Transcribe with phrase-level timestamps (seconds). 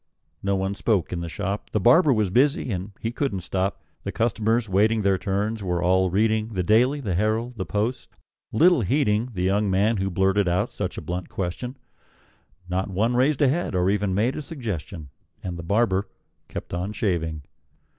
[0.41, 4.11] No one spoke in the shop: The barber was busy, and he couldn't stop; The
[4.11, 8.09] customers, waiting their turns, were all reading The "Daily," the "Herald," the "Post,"
[8.51, 11.77] little heeding The young man who blurted out such a blunt question;
[12.67, 15.09] Not one raised a head, or even made a suggestion;
[15.43, 16.07] And the barber
[16.47, 17.43] kept on shaving.